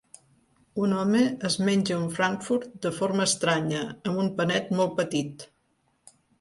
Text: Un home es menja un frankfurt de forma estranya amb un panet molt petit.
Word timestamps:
Un 0.85 0.95
home 1.01 1.21
es 1.49 1.57
menja 1.67 1.97
un 1.99 2.09
frankfurt 2.17 2.73
de 2.87 2.93
forma 2.97 3.29
estranya 3.29 3.85
amb 3.93 4.25
un 4.27 4.33
panet 4.41 4.75
molt 4.81 4.99
petit. 5.05 5.51